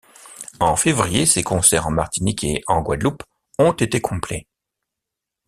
En 0.59 0.75
février, 0.77 1.27
ses 1.27 1.43
concerts 1.43 1.85
en 1.85 1.91
Martinique 1.91 2.43
et 2.43 2.63
en 2.65 2.81
Guadeloupe 2.81 3.21
ont 3.59 3.71
été 3.73 4.01
complets. 4.01 4.47